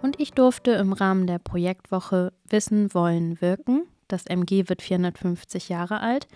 Und 0.00 0.20
ich 0.20 0.32
durfte 0.32 0.72
im 0.72 0.92
Rahmen 0.92 1.26
der 1.26 1.38
Projektwoche 1.38 2.32
Wissen, 2.48 2.94
Wollen, 2.94 3.40
Wirken, 3.40 3.82
das 4.06 4.26
MG 4.26 4.68
wird 4.68 4.80
450 4.82 5.68
Jahre 5.68 6.00
alt, 6.00 6.28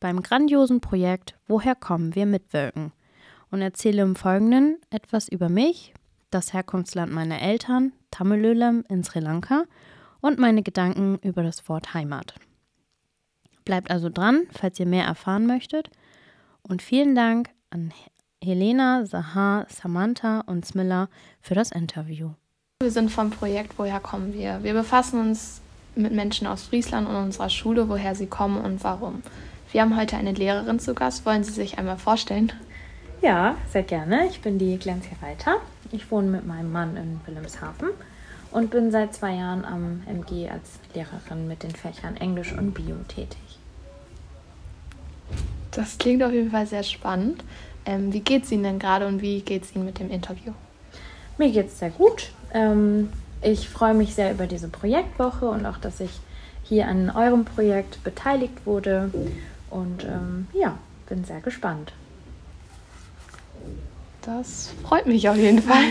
beim 0.00 0.22
grandiosen 0.22 0.80
Projekt 0.80 1.36
Woher 1.46 1.74
kommen 1.74 2.14
wir 2.14 2.26
mitwirken 2.26 2.92
und 3.50 3.60
erzähle 3.60 4.02
im 4.02 4.16
Folgenden 4.16 4.78
etwas 4.90 5.28
über 5.28 5.48
mich, 5.48 5.92
das 6.30 6.52
Herkunftsland 6.52 7.12
meiner 7.12 7.40
Eltern, 7.40 7.92
Tamilölam 8.10 8.84
in 8.88 9.04
Sri 9.04 9.20
Lanka 9.20 9.64
und 10.20 10.38
meine 10.38 10.62
Gedanken 10.62 11.18
über 11.22 11.42
das 11.42 11.68
Wort 11.68 11.92
Heimat. 11.92 12.34
Bleibt 13.64 13.90
also 13.90 14.08
dran, 14.08 14.46
falls 14.50 14.80
ihr 14.80 14.86
mehr 14.86 15.04
erfahren 15.04 15.46
möchtet. 15.46 15.90
Und 16.62 16.82
vielen 16.82 17.14
Dank 17.14 17.50
an 17.70 17.92
Helena, 18.42 19.04
Sahar, 19.04 19.66
Samantha 19.68 20.40
und 20.40 20.64
Smilla 20.64 21.08
für 21.40 21.54
das 21.54 21.70
Interview. 21.70 22.30
Wir 22.82 22.90
sind 22.90 23.10
vom 23.10 23.28
Projekt 23.28 23.74
Woher 23.76 24.00
kommen 24.00 24.32
wir? 24.32 24.62
Wir 24.62 24.72
befassen 24.72 25.20
uns 25.20 25.60
mit 25.96 26.14
Menschen 26.14 26.46
aus 26.46 26.62
Friesland 26.62 27.06
und 27.06 27.14
unserer 27.14 27.50
Schule, 27.50 27.90
woher 27.90 28.14
sie 28.14 28.26
kommen 28.26 28.56
und 28.58 28.82
warum. 28.82 29.22
Wir 29.70 29.82
haben 29.82 29.98
heute 29.98 30.16
eine 30.16 30.32
Lehrerin 30.32 30.80
zu 30.80 30.94
Gast. 30.94 31.26
Wollen 31.26 31.44
Sie 31.44 31.52
sich 31.52 31.76
einmal 31.76 31.98
vorstellen? 31.98 32.54
Ja, 33.20 33.56
sehr 33.68 33.82
gerne. 33.82 34.26
Ich 34.28 34.40
bin 34.40 34.58
die 34.58 34.78
Glenzia 34.78 35.12
Reiter. 35.20 35.58
Ich 35.92 36.10
wohne 36.10 36.28
mit 36.28 36.46
meinem 36.46 36.72
Mann 36.72 36.96
in 36.96 37.20
Wilhelmshaven 37.26 37.90
und 38.50 38.70
bin 38.70 38.90
seit 38.90 39.12
zwei 39.12 39.34
Jahren 39.34 39.66
am 39.66 40.02
MG 40.06 40.48
als 40.48 40.78
Lehrerin 40.94 41.46
mit 41.48 41.62
den 41.62 41.72
Fächern 41.72 42.16
Englisch 42.16 42.54
und 42.54 42.72
Bio 42.72 42.96
tätig. 43.08 43.58
Das 45.72 45.98
klingt 45.98 46.22
auf 46.22 46.32
jeden 46.32 46.50
Fall 46.50 46.66
sehr 46.66 46.82
spannend. 46.82 47.44
Ähm, 47.84 48.10
wie 48.14 48.20
geht 48.20 48.44
es 48.44 48.52
Ihnen 48.52 48.62
denn 48.62 48.78
gerade 48.78 49.06
und 49.06 49.20
wie 49.20 49.42
geht 49.42 49.64
es 49.64 49.76
Ihnen 49.76 49.84
mit 49.84 49.98
dem 49.98 50.10
Interview? 50.10 50.54
Mir 51.40 51.50
geht 51.50 51.68
es 51.68 51.78
sehr 51.78 51.88
gut. 51.88 52.32
Ähm, 52.52 53.08
ich 53.40 53.70
freue 53.70 53.94
mich 53.94 54.14
sehr 54.14 54.30
über 54.30 54.46
diese 54.46 54.68
Projektwoche 54.68 55.48
und 55.48 55.64
auch, 55.64 55.78
dass 55.78 55.98
ich 56.00 56.10
hier 56.64 56.86
an 56.86 57.08
eurem 57.08 57.46
Projekt 57.46 58.04
beteiligt 58.04 58.66
wurde. 58.66 59.10
Und 59.70 60.04
ähm, 60.04 60.48
ja, 60.52 60.76
bin 61.08 61.24
sehr 61.24 61.40
gespannt. 61.40 61.94
Das 64.20 64.74
freut 64.82 65.06
mich 65.06 65.30
auf 65.30 65.38
jeden 65.38 65.62
Fall. 65.62 65.82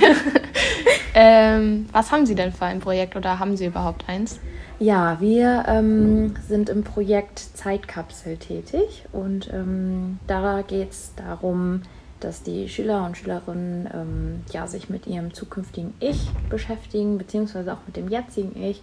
ähm, 1.16 1.90
was 1.94 2.12
haben 2.12 2.28
Sie 2.28 2.36
denn 2.36 2.54
für 2.54 2.66
ein 2.66 2.80
Projekt 2.80 3.16
oder 3.16 3.40
haben 3.40 3.58
Sie 3.58 3.66
überhaupt 3.66 4.08
eins? 4.08 4.40
Ja, 4.78 5.18
wir 5.20 5.66
ähm, 5.68 6.36
sind 6.48 6.70
im 6.70 6.84
Projekt 6.84 7.40
Zeitkapsel 7.40 8.38
tätig 8.38 9.06
und 9.14 9.52
ähm, 9.52 10.20
da 10.28 10.62
geht 10.62 10.92
es 10.92 11.12
darum, 11.16 11.82
dass 12.20 12.44
die 12.44 12.70
Schüler 12.70 13.06
und 13.06 13.18
Schülerinnen 13.18 13.90
ähm, 13.94 14.42
ja, 14.52 14.68
sich 14.68 14.90
mit 14.90 15.08
ihrem 15.08 15.34
zukünftigen 15.34 15.94
Ich 16.00 16.30
beschäftigen, 16.50 17.18
beziehungsweise 17.18 17.74
auch 17.74 17.86
mit 17.86 17.96
dem 17.96 18.10
jetzigen 18.10 18.62
Ich 18.62 18.82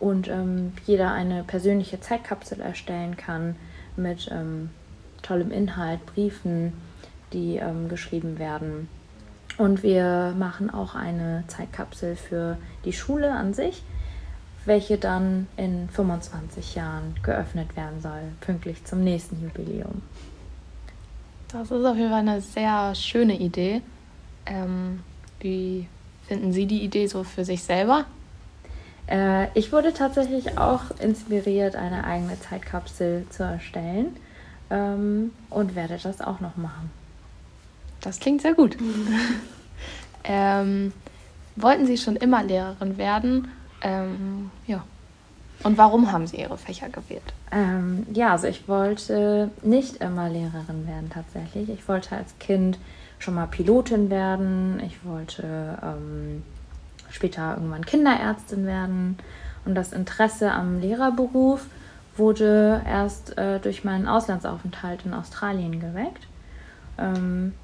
und 0.00 0.28
ähm, 0.28 0.72
jeder 0.86 1.12
eine 1.12 1.44
persönliche 1.44 2.00
Zeitkapsel 2.00 2.60
erstellen 2.60 3.16
kann 3.16 3.56
mit 3.96 4.28
ähm, 4.30 4.70
tollem 5.22 5.50
Inhalt, 5.50 6.04
Briefen, 6.06 6.72
die 7.32 7.56
ähm, 7.56 7.88
geschrieben 7.88 8.38
werden. 8.38 8.88
Und 9.56 9.82
wir 9.82 10.34
machen 10.36 10.70
auch 10.70 10.94
eine 10.94 11.44
Zeitkapsel 11.46 12.16
für 12.16 12.56
die 12.84 12.92
Schule 12.92 13.32
an 13.32 13.54
sich, 13.54 13.82
welche 14.64 14.98
dann 14.98 15.46
in 15.56 15.88
25 15.90 16.74
Jahren 16.74 17.14
geöffnet 17.22 17.76
werden 17.76 18.00
soll, 18.00 18.22
pünktlich 18.40 18.84
zum 18.84 19.04
nächsten 19.04 19.40
Jubiläum. 19.42 20.02
Das 21.54 21.70
ist 21.70 21.84
auf 21.84 21.96
jeden 21.96 22.10
Fall 22.10 22.18
eine 22.18 22.40
sehr 22.40 22.96
schöne 22.96 23.38
Idee. 23.38 23.80
Ähm, 24.44 25.04
wie 25.38 25.86
finden 26.26 26.52
Sie 26.52 26.66
die 26.66 26.82
Idee 26.82 27.06
so 27.06 27.22
für 27.22 27.44
sich 27.44 27.62
selber? 27.62 28.06
Äh, 29.06 29.56
ich 29.56 29.70
wurde 29.70 29.92
tatsächlich 29.94 30.58
auch 30.58 30.90
inspiriert, 30.98 31.76
eine 31.76 32.02
eigene 32.02 32.40
Zeitkapsel 32.40 33.26
zu 33.30 33.44
erstellen 33.44 34.16
ähm, 34.68 35.30
und 35.48 35.76
werde 35.76 35.96
das 36.02 36.20
auch 36.20 36.40
noch 36.40 36.56
machen. 36.56 36.90
Das 38.00 38.18
klingt 38.18 38.42
sehr 38.42 38.54
gut. 38.54 38.76
ähm, 40.24 40.92
wollten 41.54 41.86
Sie 41.86 41.98
schon 41.98 42.16
immer 42.16 42.42
Lehrerin 42.42 42.98
werden? 42.98 43.46
Ähm, 43.80 44.50
ja. 44.66 44.82
Und 45.62 45.78
warum 45.78 46.12
haben 46.12 46.26
Sie 46.26 46.36
Ihre 46.36 46.58
Fächer 46.58 46.88
gewählt? 46.88 47.32
Ähm, 47.50 48.06
ja, 48.12 48.32
also 48.32 48.46
ich 48.46 48.68
wollte 48.68 49.50
nicht 49.62 49.96
immer 49.96 50.28
Lehrerin 50.28 50.86
werden 50.86 51.10
tatsächlich. 51.10 51.70
Ich 51.70 51.88
wollte 51.88 52.16
als 52.16 52.38
Kind 52.38 52.78
schon 53.18 53.34
mal 53.34 53.46
Pilotin 53.46 54.10
werden. 54.10 54.80
Ich 54.84 55.04
wollte 55.04 55.78
ähm, 55.82 56.42
später 57.10 57.54
irgendwann 57.54 57.86
Kinderärztin 57.86 58.66
werden. 58.66 59.16
Und 59.64 59.74
das 59.74 59.92
Interesse 59.92 60.52
am 60.52 60.80
Lehrerberuf 60.80 61.66
wurde 62.16 62.82
erst 62.86 63.38
äh, 63.38 63.58
durch 63.60 63.84
meinen 63.84 64.06
Auslandsaufenthalt 64.06 65.06
in 65.06 65.14
Australien 65.14 65.80
geweckt. 65.80 66.26
Ähm, 66.98 67.54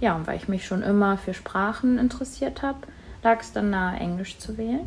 ja, 0.00 0.14
und 0.14 0.26
weil 0.26 0.36
ich 0.36 0.48
mich 0.48 0.66
schon 0.66 0.82
immer 0.82 1.16
für 1.16 1.32
Sprachen 1.32 1.98
interessiert 1.98 2.62
habe, 2.62 2.78
lag 3.22 3.40
es 3.40 3.52
dann 3.52 3.70
nahe, 3.70 3.98
Englisch 3.98 4.38
zu 4.38 4.58
wählen. 4.58 4.86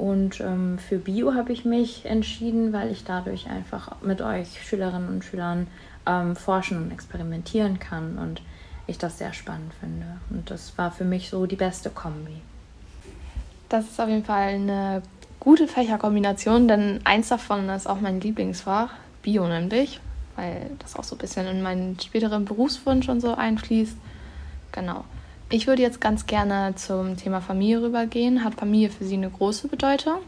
Und 0.00 0.40
ähm, 0.40 0.78
für 0.78 0.96
Bio 0.96 1.34
habe 1.34 1.52
ich 1.52 1.66
mich 1.66 2.06
entschieden, 2.06 2.72
weil 2.72 2.90
ich 2.90 3.04
dadurch 3.04 3.50
einfach 3.50 4.00
mit 4.00 4.22
euch 4.22 4.66
Schülerinnen 4.66 5.08
und 5.10 5.24
Schülern 5.24 5.66
ähm, 6.06 6.36
forschen 6.36 6.78
und 6.78 6.90
experimentieren 6.90 7.78
kann 7.78 8.16
und 8.16 8.40
ich 8.86 8.96
das 8.96 9.18
sehr 9.18 9.34
spannend 9.34 9.74
finde. 9.78 10.06
Und 10.30 10.50
das 10.50 10.78
war 10.78 10.90
für 10.90 11.04
mich 11.04 11.28
so 11.28 11.44
die 11.44 11.56
beste 11.56 11.90
Kombi. 11.90 12.40
Das 13.68 13.84
ist 13.84 14.00
auf 14.00 14.08
jeden 14.08 14.24
Fall 14.24 14.54
eine 14.54 15.02
gute 15.38 15.68
Fächerkombination, 15.68 16.66
denn 16.66 17.00
eins 17.04 17.28
davon 17.28 17.68
ist 17.68 17.86
auch 17.86 18.00
mein 18.00 18.22
Lieblingsfach, 18.22 18.94
Bio 19.20 19.46
nämlich, 19.48 20.00
weil 20.34 20.70
das 20.78 20.96
auch 20.96 21.04
so 21.04 21.14
ein 21.14 21.18
bisschen 21.18 21.46
in 21.46 21.60
meinen 21.60 22.00
späteren 22.00 22.46
Berufswunsch 22.46 23.10
und 23.10 23.20
so 23.20 23.34
einfließt. 23.34 23.98
Genau. 24.72 25.04
Ich 25.52 25.66
würde 25.66 25.82
jetzt 25.82 26.00
ganz 26.00 26.26
gerne 26.26 26.76
zum 26.76 27.16
Thema 27.16 27.40
Familie 27.40 27.82
rübergehen. 27.82 28.44
Hat 28.44 28.54
Familie 28.54 28.88
für 28.88 29.04
Sie 29.04 29.16
eine 29.16 29.30
große 29.30 29.66
Bedeutung? 29.66 30.18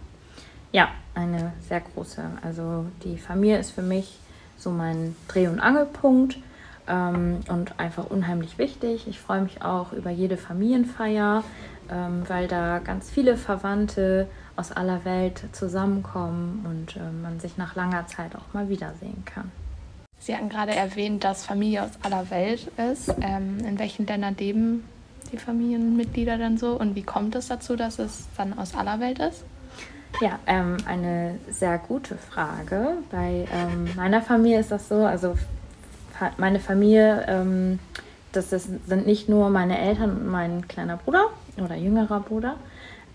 Ja, 0.72 0.88
eine 1.14 1.52
sehr 1.60 1.80
große. 1.80 2.22
Also 2.42 2.86
die 3.04 3.18
Familie 3.18 3.58
ist 3.58 3.70
für 3.70 3.82
mich 3.82 4.18
so 4.58 4.70
mein 4.70 5.14
Dreh- 5.28 5.46
und 5.46 5.60
Angelpunkt 5.60 6.38
ähm, 6.88 7.38
und 7.48 7.78
einfach 7.78 8.10
unheimlich 8.10 8.58
wichtig. 8.58 9.06
Ich 9.06 9.20
freue 9.20 9.42
mich 9.42 9.62
auch 9.62 9.92
über 9.92 10.10
jede 10.10 10.36
Familienfeier, 10.36 11.44
ähm, 11.88 12.24
weil 12.26 12.48
da 12.48 12.80
ganz 12.80 13.08
viele 13.08 13.36
Verwandte 13.36 14.26
aus 14.56 14.72
aller 14.72 15.04
Welt 15.04 15.44
zusammenkommen 15.52 16.66
und 16.68 16.96
äh, 16.96 17.12
man 17.22 17.38
sich 17.38 17.56
nach 17.56 17.76
langer 17.76 18.08
Zeit 18.08 18.34
auch 18.34 18.52
mal 18.54 18.68
wiedersehen 18.68 19.22
kann. 19.24 19.52
Sie 20.18 20.34
hatten 20.34 20.48
gerade 20.48 20.74
erwähnt, 20.74 21.22
dass 21.22 21.46
Familie 21.46 21.84
aus 21.84 21.90
aller 22.02 22.28
Welt 22.30 22.72
ist. 22.92 23.14
Ähm, 23.20 23.58
in 23.64 23.78
welchen 23.78 24.04
Ländern 24.06 24.36
leben 24.36 24.82
die 25.32 25.38
Familienmitglieder 25.38 26.38
dann 26.38 26.58
so 26.58 26.78
und 26.78 26.94
wie 26.94 27.02
kommt 27.02 27.34
es 27.34 27.48
dazu, 27.48 27.74
dass 27.74 27.98
es 27.98 28.28
dann 28.36 28.56
aus 28.58 28.74
aller 28.74 29.00
Welt 29.00 29.18
ist? 29.18 29.44
Ja, 30.20 30.38
ähm, 30.46 30.76
eine 30.86 31.38
sehr 31.50 31.78
gute 31.78 32.16
Frage. 32.16 32.98
Bei 33.10 33.46
ähm, 33.52 33.88
meiner 33.96 34.20
Familie 34.20 34.60
ist 34.60 34.70
das 34.70 34.88
so, 34.88 34.96
also 34.96 35.36
meine 36.36 36.60
Familie, 36.60 37.24
ähm, 37.26 37.78
das 38.32 38.52
ist, 38.52 38.68
sind 38.86 39.06
nicht 39.06 39.28
nur 39.28 39.50
meine 39.50 39.78
Eltern 39.78 40.10
und 40.10 40.28
mein 40.28 40.68
kleiner 40.68 40.98
Bruder 40.98 41.26
oder 41.56 41.74
jüngerer 41.74 42.20
Bruder, 42.20 42.56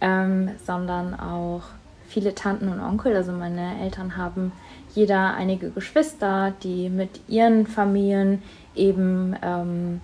ähm, 0.01 0.49
sondern 0.65 1.13
auch 1.13 1.63
viele 2.07 2.35
Tanten 2.35 2.69
und 2.69 2.79
Onkel. 2.79 3.15
Also 3.15 3.31
meine 3.31 3.79
Eltern 3.81 4.17
haben 4.17 4.51
jeder 4.93 5.35
einige 5.35 5.69
Geschwister, 5.69 6.53
die 6.63 6.89
mit 6.89 7.21
ihren 7.27 7.67
Familien 7.67 8.41
eben 8.75 9.35
ähm, 9.41 10.01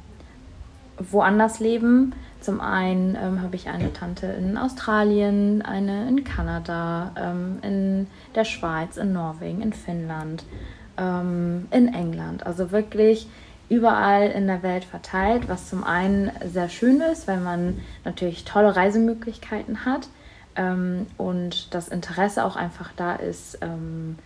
woanders 0.97 1.59
leben. 1.59 2.13
Zum 2.39 2.59
einen 2.59 3.15
ähm, 3.15 3.41
habe 3.41 3.55
ich 3.55 3.69
eine 3.69 3.93
Tante 3.93 4.27
in 4.27 4.57
Australien, 4.57 5.61
eine 5.61 6.07
in 6.07 6.23
Kanada, 6.23 7.11
ähm, 7.17 7.59
in 7.61 8.07
der 8.35 8.43
Schweiz, 8.43 8.97
in 8.97 9.13
Norwegen, 9.13 9.61
in 9.61 9.73
Finnland, 9.73 10.43
ähm, 10.97 11.67
in 11.71 11.93
England. 11.93 12.45
Also 12.45 12.71
wirklich 12.71 13.27
überall 13.69 14.29
in 14.29 14.47
der 14.47 14.61
Welt 14.61 14.83
verteilt, 14.83 15.47
was 15.47 15.69
zum 15.69 15.83
einen 15.83 16.31
sehr 16.45 16.69
schön 16.69 17.01
ist, 17.01 17.27
weil 17.27 17.39
man 17.39 17.79
natürlich 18.03 18.43
tolle 18.43 18.75
Reisemöglichkeiten 18.75 19.85
hat 19.85 20.09
ähm, 20.55 21.07
und 21.17 21.73
das 21.73 21.87
Interesse 21.87 22.43
auch 22.45 22.55
einfach 22.55 22.91
da 22.95 23.15
ist, 23.15 23.57
ähm, 23.61 24.17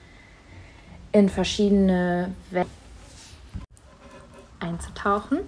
in 1.12 1.30
verschiedene 1.30 2.32
Welten 2.52 2.72
einzutauchen. 4.60 5.40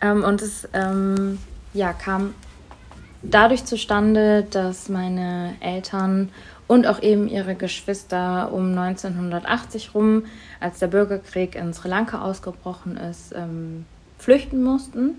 Ähm, 0.00 0.24
und 0.24 0.42
es 0.42 0.68
ähm, 0.72 1.38
ja, 1.72 1.92
kam 1.92 2.34
dadurch 3.22 3.64
zustande, 3.64 4.46
dass 4.50 4.88
meine 4.88 5.54
Eltern 5.60 6.30
und 6.66 6.86
auch 6.86 7.02
eben 7.02 7.28
ihre 7.28 7.54
Geschwister 7.54 8.52
um 8.52 8.78
1980 8.78 9.94
rum, 9.94 10.24
als 10.60 10.78
der 10.78 10.86
Bürgerkrieg 10.86 11.56
in 11.56 11.74
Sri 11.74 11.88
Lanka 11.88 12.22
ausgebrochen 12.22 12.96
ist, 12.96 13.34
ähm, 13.34 13.86
flüchten 14.18 14.62
mussten. 14.62 15.16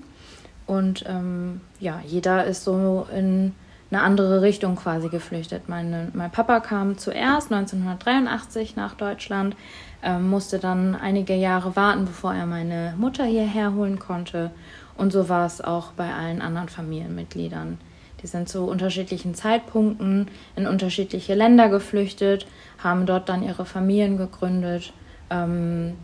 Und 0.65 1.03
ähm, 1.07 1.59
ja, 1.79 2.01
jeder 2.05 2.45
ist 2.45 2.63
so 2.63 3.05
in 3.13 3.53
eine 3.91 4.01
andere 4.01 4.41
Richtung 4.41 4.77
quasi 4.77 5.09
geflüchtet. 5.09 5.67
Meine, 5.67 6.09
mein 6.13 6.31
Papa 6.31 6.61
kam 6.61 6.97
zuerst 6.97 7.51
1983 7.51 8.77
nach 8.77 8.95
Deutschland, 8.95 9.57
äh, 10.03 10.17
musste 10.17 10.59
dann 10.59 10.95
einige 10.95 11.35
Jahre 11.35 11.75
warten, 11.75 12.05
bevor 12.05 12.33
er 12.33 12.45
meine 12.45 12.93
Mutter 12.97 13.25
hierher 13.25 13.73
holen 13.73 13.99
konnte. 13.99 14.51
Und 14.97 15.11
so 15.11 15.29
war 15.29 15.45
es 15.45 15.61
auch 15.61 15.91
bei 15.93 16.13
allen 16.13 16.41
anderen 16.41 16.69
Familienmitgliedern. 16.69 17.77
Die 18.21 18.27
sind 18.27 18.49
zu 18.49 18.65
unterschiedlichen 18.65 19.33
Zeitpunkten 19.33 20.27
in 20.55 20.67
unterschiedliche 20.67 21.33
Länder 21.33 21.69
geflüchtet, 21.69 22.45
haben 22.77 23.05
dort 23.05 23.29
dann 23.29 23.41
ihre 23.41 23.65
Familien 23.65 24.17
gegründet, 24.17 24.93
ähm, 25.29 25.95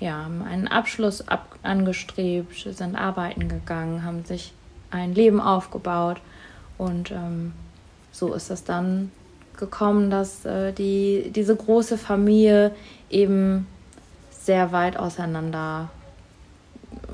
ja, 0.00 0.24
haben 0.24 0.42
einen 0.42 0.68
Abschluss 0.68 1.26
ab 1.26 1.58
angestrebt, 1.62 2.66
sind 2.70 2.96
arbeiten 2.96 3.48
gegangen, 3.48 4.04
haben 4.04 4.24
sich 4.24 4.52
ein 4.90 5.14
Leben 5.14 5.40
aufgebaut 5.40 6.18
und 6.78 7.10
ähm, 7.10 7.52
so 8.12 8.32
ist 8.32 8.50
es 8.50 8.64
dann 8.64 9.10
gekommen, 9.56 10.10
dass 10.10 10.44
äh, 10.44 10.72
die, 10.72 11.30
diese 11.34 11.56
große 11.56 11.98
Familie 11.98 12.72
eben 13.10 13.66
sehr 14.30 14.72
weit 14.72 14.96
auseinander 14.96 15.90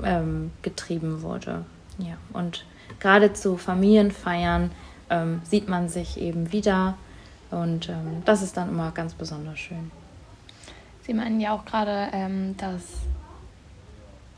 ähm, 0.03 0.51
getrieben 0.61 1.21
wurde. 1.21 1.65
Ja, 1.97 2.15
und 2.33 2.65
gerade 2.99 3.33
zu 3.33 3.57
Familienfeiern 3.57 4.71
ähm, 5.09 5.41
sieht 5.43 5.69
man 5.69 5.89
sich 5.89 6.19
eben 6.19 6.51
wieder 6.51 6.95
und 7.51 7.89
ähm, 7.89 8.23
das 8.25 8.41
ist 8.41 8.57
dann 8.57 8.69
immer 8.69 8.91
ganz 8.91 9.13
besonders 9.13 9.59
schön. 9.59 9.91
Sie 11.03 11.13
meinen 11.13 11.39
ja 11.39 11.53
auch 11.53 11.65
gerade, 11.65 12.09
ähm, 12.13 12.55
dass 12.57 12.81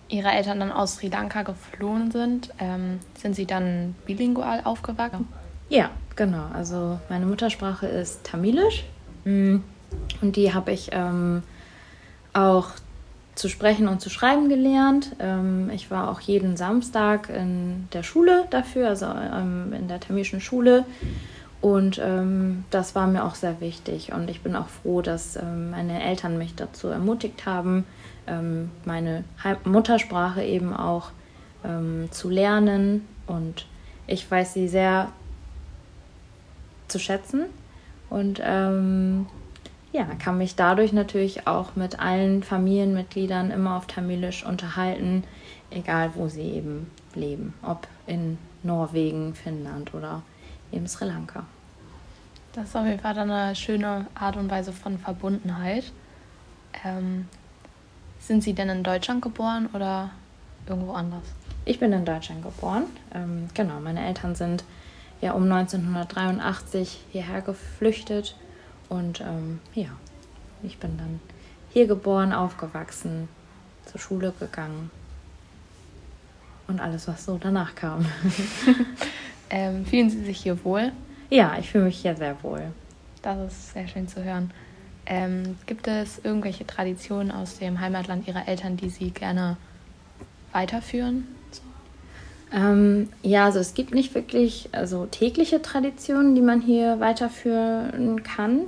Ihre 0.08 0.30
Eltern 0.30 0.60
dann 0.60 0.72
aus 0.72 0.96
Sri 0.96 1.08
Lanka 1.08 1.44
geflohen 1.44 2.12
sind. 2.12 2.54
Ähm, 2.60 3.00
sind 3.18 3.36
Sie 3.36 3.46
dann 3.46 3.96
bilingual 4.06 4.62
aufgewachsen? 4.63 5.28
Ja, 5.69 5.90
genau. 6.15 6.45
Also 6.53 7.00
meine 7.09 7.25
Muttersprache 7.25 7.88
ist 7.88 8.23
Tamilisch 8.23 8.85
mm, 9.25 9.57
und 10.21 10.35
die 10.35 10.53
habe 10.53 10.71
ich 10.71 10.89
ähm, 10.91 11.44
auch 12.33 12.69
zu 13.35 13.50
sprechen 13.50 13.88
und 13.88 14.01
zu 14.01 14.09
schreiben 14.09 14.50
gelernt. 14.50 15.15
Ähm, 15.19 15.69
ich 15.69 15.91
war 15.91 16.09
auch 16.09 16.21
jeden 16.21 16.57
Samstag 16.57 17.29
in 17.29 17.88
der 17.94 18.03
Schule 18.03 18.45
dafür, 18.50 18.88
also 18.89 19.06
ähm, 19.06 19.73
in 19.73 19.88
der 19.88 20.00
tamilischen 20.00 20.41
Schule. 20.41 20.85
Und 21.62 22.00
ähm, 22.03 22.63
das 22.69 22.95
war 22.95 23.07
mir 23.07 23.25
auch 23.25 23.35
sehr 23.35 23.59
wichtig. 23.59 24.13
Und 24.13 24.29
ich 24.29 24.41
bin 24.41 24.56
auch 24.56 24.67
froh, 24.67 25.01
dass 25.01 25.35
ähm, 25.35 25.71
meine 25.71 26.01
Eltern 26.03 26.38
mich 26.38 26.56
dazu 26.56 26.88
ermutigt 26.88 27.45
haben, 27.45 27.85
ähm, 28.27 28.71
meine 28.85 29.23
Muttersprache 29.63 30.44
eben 30.44 30.73
auch 30.73 31.12
zu 32.12 32.29
lernen. 32.29 33.07
Und 33.25 33.65
ich 34.06 34.29
weiß 34.29 34.53
sie 34.53 34.67
sehr 34.67 35.09
zu 36.88 37.00
schätzen 37.00 37.46
und 38.10 38.42
ähm, 38.44 39.28
ja, 39.92 40.06
kann 40.20 40.38
mich 40.38 40.56
dadurch 40.56 40.92
natürlich 40.92 41.48
auch 41.48 41.76
mit 41.76 42.00
allen 42.00 42.44
Familienmitgliedern 42.44 43.52
immer 43.52 43.78
auf 43.78 43.88
Tamilisch 43.88 44.46
unterhalten, 44.46 45.24
egal 45.72 46.12
wo 46.16 46.28
sie 46.28 46.42
eben 46.42 46.92
leben, 47.14 47.54
ob 47.62 47.88
in 48.06 48.38
Norwegen, 48.64 49.36
Finnland 49.36 49.94
oder 49.94 50.22
eben 50.72 50.88
Sri 50.88 51.06
Lanka. 51.06 51.46
Das 52.54 52.70
ist 52.70 52.76
auf 52.76 52.86
jeden 52.86 53.00
Fall 53.00 53.18
eine 53.18 53.56
schöne 53.56 54.08
Art 54.16 54.38
und 54.38 54.50
Weise 54.50 54.74
von 54.74 54.98
Verbundenheit. 54.98 55.92
Ähm, 56.84 57.28
sind 58.20 58.44
Sie 58.44 58.54
denn 58.54 58.70
in 58.70 58.84
Deutschland 58.84 59.22
geboren 59.22 59.70
oder 59.74 60.10
irgendwo 60.68 60.94
anders? 60.94 61.24
Ich 61.64 61.80
bin 61.80 61.94
in 61.94 62.06
Deutschland 62.06 62.44
geboren. 62.44 62.84
Ähm, 63.14 63.50
genau, 63.54 63.80
meine 63.80 64.06
Eltern 64.06 64.36
sind 64.36 64.64
ja 65.21 65.33
um 65.33 65.51
1983 65.51 67.06
hierher 67.12 67.41
geflüchtet 67.41 68.35
und 68.89 69.21
ähm, 69.21 69.59
ja, 69.73 69.89
ich 70.63 70.77
bin 70.77 70.97
dann 70.97 71.19
hier 71.71 71.88
geboren, 71.88 72.33
aufgewachsen, 72.33 73.27
zur 73.85 74.00
Schule 74.00 74.33
gegangen 74.39 74.91
und 76.67 76.79
alles, 76.79 77.07
was 77.07 77.25
so 77.25 77.38
danach 77.38 77.75
kam. 77.75 78.06
ähm, 79.50 79.85
fühlen 79.85 80.09
Sie 80.09 80.23
sich 80.23 80.41
hier 80.41 80.63
wohl? 80.63 80.91
Ja, 81.29 81.57
ich 81.59 81.69
fühle 81.71 81.85
mich 81.85 81.97
hier 81.97 82.15
sehr 82.15 82.41
wohl. 82.44 82.71
Das 83.21 83.51
ist 83.51 83.73
sehr 83.73 83.88
schön 83.88 84.07
zu 84.07 84.23
hören. 84.23 84.51
Ähm, 85.06 85.57
gibt 85.65 85.88
es 85.88 86.19
irgendwelche 86.23 86.65
Traditionen 86.65 87.31
aus 87.31 87.59
dem 87.59 87.79
Heimatland 87.79 88.27
Ihrer 88.27 88.47
Eltern, 88.47 88.77
die 88.77 88.89
Sie 88.89 89.12
gerne 89.12 89.57
weiterführen? 90.51 91.27
Ähm, 92.51 93.09
ja, 93.21 93.45
also 93.45 93.59
es 93.59 93.74
gibt 93.74 93.94
nicht 93.94 94.15
wirklich 94.15 94.69
also 94.71 95.06
tägliche 95.07 95.62
Traditionen, 95.62 96.36
die 96.36 96.42
man 96.42 96.62
hier 96.62 97.00
weiterführen 97.00 98.24
kann. 98.24 98.68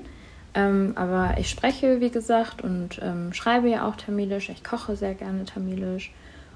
Ähm, 0.53 0.93
aber 0.95 1.35
ich 1.37 1.49
spreche, 1.49 2.01
wie 2.01 2.09
gesagt, 2.09 2.63
und 2.63 2.99
ähm, 3.01 3.33
schreibe 3.33 3.69
ja 3.69 3.87
auch 3.87 3.95
Tamilisch. 3.95 4.49
Ich 4.49 4.63
koche 4.63 4.95
sehr 4.95 5.13
gerne 5.13 5.45
Tamilisch. 5.45 6.11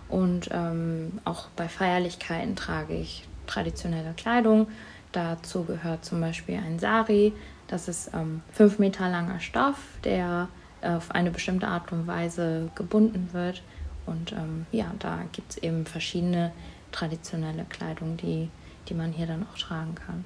Und 0.09 0.49
ähm, 0.51 1.19
auch 1.23 1.47
bei 1.55 1.69
Feierlichkeiten 1.69 2.55
trage 2.55 2.95
ich 2.95 3.25
traditionelle 3.47 4.13
Kleidung. 4.17 4.67
Dazu 5.11 5.63
gehört 5.63 6.03
zum 6.03 6.19
Beispiel 6.19 6.55
ein 6.55 6.79
Sari. 6.79 7.33
Das 7.67 7.87
ist 7.87 8.11
ähm, 8.13 8.41
fünf 8.51 8.79
Meter 8.79 9.09
langer 9.09 9.39
Stoff, 9.39 9.77
der 10.03 10.49
auf 10.81 11.11
eine 11.11 11.31
bestimmte 11.31 11.67
Art 11.67 11.91
und 11.91 12.07
Weise 12.07 12.69
gebunden 12.75 13.29
wird. 13.33 13.61
Und 14.05 14.31
ähm, 14.31 14.65
ja, 14.71 14.91
da 14.99 15.19
gibt 15.31 15.51
es 15.51 15.57
eben 15.59 15.85
verschiedene 15.85 16.51
traditionelle 16.91 17.65
Kleidung, 17.65 18.17
die, 18.17 18.49
die 18.87 18.93
man 18.93 19.11
hier 19.11 19.27
dann 19.27 19.45
auch 19.47 19.57
tragen 19.57 19.95
kann. 19.95 20.25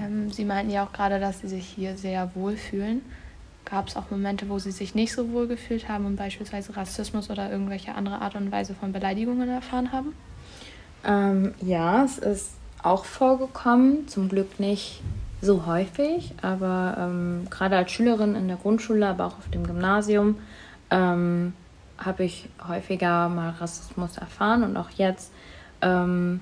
Ähm, 0.00 0.30
Sie 0.30 0.44
meinten 0.44 0.72
ja 0.72 0.84
auch 0.84 0.92
gerade, 0.92 1.20
dass 1.20 1.40
Sie 1.40 1.48
sich 1.48 1.66
hier 1.66 1.96
sehr 1.96 2.34
wohl 2.34 2.56
fühlen. 2.56 3.02
Gab 3.64 3.88
es 3.88 3.96
auch 3.96 4.10
Momente, 4.10 4.48
wo 4.48 4.58
Sie 4.58 4.72
sich 4.72 4.94
nicht 4.94 5.12
so 5.12 5.30
wohl 5.32 5.46
gefühlt 5.46 5.88
haben 5.88 6.04
und 6.04 6.16
beispielsweise 6.16 6.76
Rassismus 6.76 7.30
oder 7.30 7.50
irgendwelche 7.50 7.94
andere 7.94 8.20
Art 8.20 8.34
und 8.34 8.52
Weise 8.52 8.74
von 8.74 8.92
Beleidigungen 8.92 9.48
erfahren 9.48 9.92
haben? 9.92 10.14
Ähm, 11.04 11.54
ja, 11.60 12.04
es 12.04 12.18
ist 12.18 12.52
auch 12.82 13.04
vorgekommen, 13.04 14.08
zum 14.08 14.28
Glück 14.28 14.60
nicht 14.60 15.02
so 15.40 15.66
häufig, 15.66 16.34
aber 16.42 16.96
ähm, 16.98 17.46
gerade 17.50 17.76
als 17.76 17.92
Schülerin 17.92 18.34
in 18.34 18.48
der 18.48 18.56
Grundschule, 18.56 19.06
aber 19.06 19.26
auch 19.26 19.38
auf 19.38 19.48
dem 19.50 19.66
Gymnasium, 19.66 20.36
ähm, 20.90 21.54
habe 21.98 22.24
ich 22.24 22.48
häufiger 22.66 23.28
mal 23.28 23.50
Rassismus 23.50 24.18
erfahren 24.18 24.62
und 24.62 24.76
auch 24.76 24.90
jetzt 24.90 25.32
ähm, 25.80 26.40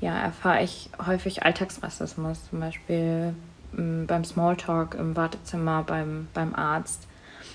ja, 0.00 0.16
erfahre 0.16 0.62
ich 0.62 0.90
häufig 1.04 1.42
Alltagsrassismus, 1.42 2.48
zum 2.48 2.60
Beispiel 2.60 3.34
ähm, 3.76 4.06
beim 4.06 4.24
Smalltalk 4.24 4.94
im 4.94 5.16
Wartezimmer, 5.16 5.82
beim, 5.82 6.28
beim 6.34 6.54
Arzt. 6.54 7.06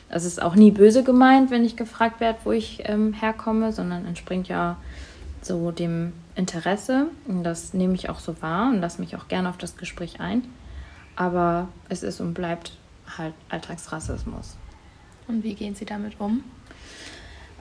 Es 0.09 0.25
ist 0.25 0.41
auch 0.41 0.55
nie 0.55 0.71
böse 0.71 1.03
gemeint, 1.03 1.49
wenn 1.51 1.65
ich 1.65 1.75
gefragt 1.75 2.19
werde, 2.19 2.39
wo 2.43 2.51
ich 2.51 2.83
ähm, 2.85 3.13
herkomme, 3.13 3.71
sondern 3.71 4.05
entspringt 4.05 4.47
ja 4.47 4.77
so 5.41 5.71
dem 5.71 6.13
Interesse. 6.35 7.07
Und 7.27 7.43
das 7.43 7.73
nehme 7.73 7.95
ich 7.95 8.09
auch 8.09 8.19
so 8.19 8.41
wahr 8.41 8.69
und 8.69 8.79
lasse 8.79 9.01
mich 9.01 9.15
auch 9.15 9.27
gerne 9.27 9.49
auf 9.49 9.57
das 9.57 9.77
Gespräch 9.77 10.19
ein. 10.19 10.43
Aber 11.15 11.67
es 11.89 12.03
ist 12.03 12.21
und 12.21 12.33
bleibt 12.33 12.77
halt 13.17 13.33
Alltagsrassismus. 13.49 14.57
Und 15.27 15.43
wie 15.43 15.55
gehen 15.55 15.75
Sie 15.75 15.85
damit 15.85 16.19
um? 16.19 16.43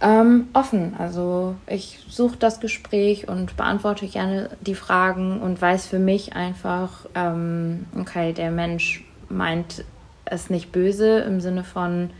Ähm, 0.05 0.49
offen. 0.53 0.97
Also 0.99 1.55
ich 1.69 2.05
suche 2.09 2.37
das 2.37 2.59
Gespräch 2.59 3.29
und 3.29 3.57
beantworte 3.57 4.09
gerne 4.09 4.51
die 4.61 4.75
Fragen 4.75 5.41
und 5.41 5.63
weiß 5.63 5.87
für 5.87 6.01
mich 6.01 6.35
einfach, 6.35 7.07
ähm, 7.15 7.87
okay, 7.97 8.33
der 8.33 8.51
Mensch 8.51 9.05
meint 9.29 9.85
es 10.25 10.51
nicht 10.51 10.73
böse 10.73 11.21
im 11.21 11.41
Sinne 11.41 11.63
von, 11.63 12.11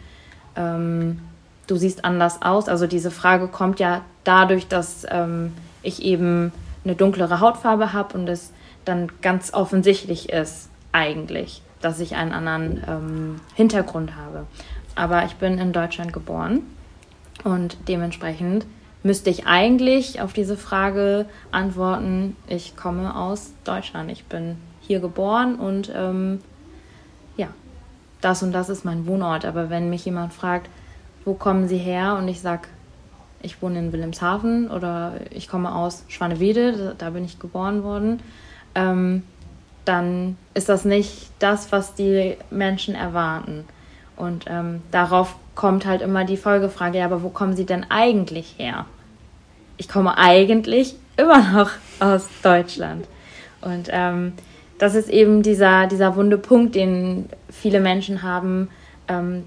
ähm, 0.55 1.23
du 1.67 1.75
siehst 1.75 2.05
anders 2.05 2.41
aus. 2.43 2.69
Also 2.69 2.87
diese 2.87 3.11
Frage 3.11 3.49
kommt 3.49 3.81
ja 3.81 4.03
dadurch, 4.23 4.69
dass 4.69 5.05
ähm, 5.11 5.53
ich 5.83 6.03
eben 6.03 6.53
eine 6.85 6.95
dunklere 6.95 7.41
Hautfarbe 7.41 7.93
habe 7.93 8.17
und 8.17 8.29
es 8.29 8.53
dann 8.85 9.11
ganz 9.23 9.53
offensichtlich 9.53 10.29
ist 10.29 10.71
eigentlich, 10.93 11.63
dass 11.81 11.99
ich 11.99 12.15
einen 12.15 12.31
anderen 12.31 12.85
ähm, 12.87 13.41
Hintergrund 13.55 14.15
habe. 14.15 14.47
Aber 14.95 15.25
ich 15.25 15.35
bin 15.35 15.59
in 15.59 15.73
Deutschland 15.73 16.13
geboren 16.13 16.63
und 17.45 17.77
dementsprechend 17.89 18.67
müsste 19.03 19.31
ich 19.31 19.47
eigentlich 19.47 20.21
auf 20.21 20.33
diese 20.33 20.57
Frage 20.57 21.27
antworten, 21.51 22.37
ich 22.47 22.77
komme 22.77 23.17
aus 23.17 23.53
Deutschland, 23.65 24.11
ich 24.11 24.25
bin 24.25 24.57
hier 24.81 25.01
geboren 25.01 25.57
und 25.57 25.93
ähm, 25.95 26.41
ja, 27.37 27.49
das 28.21 28.43
und 28.43 28.53
das 28.53 28.69
ist 28.69 28.85
mein 28.85 29.07
Wohnort. 29.07 29.45
Aber 29.45 29.71
wenn 29.71 29.91
mich 29.91 30.05
jemand 30.05 30.33
fragt, 30.33 30.69
wo 31.25 31.35
kommen 31.35 31.69
Sie 31.69 31.79
her? 31.79 32.17
Und 32.19 32.29
ich 32.29 32.41
sage, 32.41 32.69
ich 33.43 33.61
wohne 33.63 33.79
in 33.79 33.93
Wilhelmshaven 33.93 34.71
oder 34.71 35.15
ich 35.31 35.49
komme 35.49 35.75
aus 35.75 36.05
Schwanewede, 36.09 36.95
da 36.97 37.11
bin 37.11 37.25
ich 37.25 37.39
geboren 37.39 37.83
worden, 37.83 38.21
ähm, 38.75 39.25
dann 39.85 40.37
ist 40.55 40.69
das 40.69 40.85
nicht 40.85 41.31
das, 41.41 41.73
was 41.73 41.95
die 41.95 42.37
Menschen 42.51 42.95
erwarten. 42.95 43.65
Und 44.17 44.45
ähm, 44.49 44.83
darauf 44.91 45.37
kommt 45.55 45.87
halt 45.87 46.03
immer 46.03 46.25
die 46.25 46.37
Folgefrage, 46.37 46.99
ja, 46.99 47.05
aber 47.05 47.23
wo 47.23 47.29
kommen 47.29 47.57
Sie 47.57 47.67
denn 47.67 47.87
eigentlich 47.91 48.55
her? 48.59 48.87
Ich 49.77 49.89
komme 49.89 50.17
eigentlich 50.17 50.95
immer 51.17 51.53
noch 51.53 51.71
aus 52.01 52.29
Deutschland. 52.43 53.07
Und 53.61 53.89
ähm, 53.91 54.33
das 54.79 54.95
ist 54.95 55.09
eben 55.09 55.43
dieser, 55.43 55.87
dieser 55.87 56.17
wunde 56.17 56.39
Punkt, 56.39 56.75
den 56.75 57.29
viele 57.49 57.81
Menschen 57.81 58.23
haben, 58.23 58.69
ähm, 59.09 59.45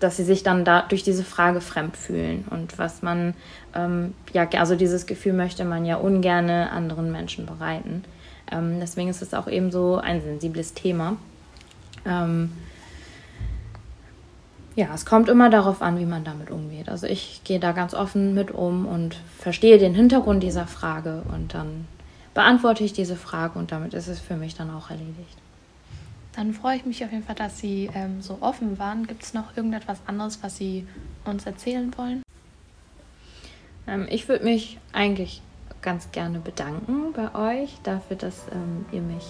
dass 0.00 0.16
sie 0.16 0.24
sich 0.24 0.42
dann 0.42 0.64
da 0.64 0.82
durch 0.82 1.02
diese 1.02 1.24
Frage 1.24 1.60
fremd 1.60 1.96
fühlen. 1.96 2.44
Und 2.50 2.78
was 2.78 3.02
man, 3.02 3.34
ähm, 3.74 4.14
ja, 4.32 4.48
also 4.58 4.74
dieses 4.74 5.06
Gefühl 5.06 5.32
möchte 5.32 5.64
man 5.64 5.84
ja 5.84 5.96
ungerne 5.96 6.70
anderen 6.70 7.12
Menschen 7.12 7.46
bereiten. 7.46 8.04
Ähm, 8.50 8.78
deswegen 8.80 9.08
ist 9.08 9.22
es 9.22 9.34
auch 9.34 9.48
eben 9.48 9.70
so 9.70 9.96
ein 9.96 10.20
sensibles 10.20 10.74
Thema. 10.74 11.16
Ja, 14.76 14.88
es 14.94 15.06
kommt 15.06 15.30
immer 15.30 15.48
darauf 15.48 15.80
an, 15.80 15.98
wie 15.98 16.04
man 16.04 16.22
damit 16.22 16.50
umgeht. 16.50 16.90
Also 16.90 17.06
ich 17.06 17.40
gehe 17.44 17.58
da 17.58 17.72
ganz 17.72 17.94
offen 17.94 18.34
mit 18.34 18.50
um 18.50 18.86
und 18.86 19.16
verstehe 19.38 19.78
den 19.78 19.94
Hintergrund 19.94 20.42
dieser 20.42 20.66
Frage 20.66 21.22
und 21.32 21.54
dann 21.54 21.88
beantworte 22.34 22.84
ich 22.84 22.92
diese 22.92 23.16
Frage 23.16 23.58
und 23.58 23.72
damit 23.72 23.94
ist 23.94 24.06
es 24.06 24.20
für 24.20 24.36
mich 24.36 24.54
dann 24.54 24.70
auch 24.70 24.90
erledigt. 24.90 25.38
Dann 26.34 26.52
freue 26.52 26.76
ich 26.76 26.84
mich 26.84 27.02
auf 27.02 27.10
jeden 27.10 27.24
Fall, 27.24 27.34
dass 27.34 27.58
Sie 27.58 27.88
ähm, 27.94 28.20
so 28.20 28.36
offen 28.42 28.78
waren. 28.78 29.06
Gibt 29.06 29.22
es 29.22 29.32
noch 29.32 29.56
irgendetwas 29.56 29.98
anderes, 30.06 30.40
was 30.42 30.58
Sie 30.58 30.86
uns 31.24 31.46
erzählen 31.46 31.90
wollen? 31.96 32.22
Ähm, 33.86 34.06
ich 34.10 34.28
würde 34.28 34.44
mich 34.44 34.78
eigentlich 34.92 35.40
ganz 35.80 36.10
gerne 36.12 36.38
bedanken 36.38 37.14
bei 37.14 37.62
euch 37.62 37.78
dafür, 37.82 38.18
dass 38.18 38.44
ähm, 38.52 38.84
ihr 38.92 39.00
mich 39.00 39.24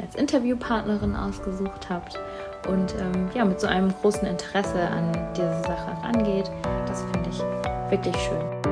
als 0.00 0.14
Interviewpartnerin 0.14 1.14
ausgesucht 1.14 1.88
habt 1.88 2.18
und 2.68 2.94
ähm, 2.98 3.28
ja, 3.34 3.44
mit 3.44 3.60
so 3.60 3.66
einem 3.66 3.92
großen 4.00 4.26
Interesse 4.26 4.80
an 4.80 5.12
diese 5.36 5.62
Sache 5.62 5.96
rangeht. 6.02 6.50
Das 6.86 7.02
finde 7.12 7.30
ich 7.30 7.38
wirklich 7.90 8.16
schön. 8.16 8.71